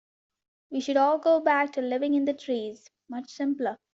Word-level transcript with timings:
We 0.71 0.79
should 0.79 0.97
all 0.97 1.19
go 1.19 1.39
back 1.39 1.73
to 1.73 1.81
living 1.83 2.15
in 2.15 2.25
the 2.25 2.33
trees, 2.33 2.89
much 3.07 3.29
simpler. 3.29 3.77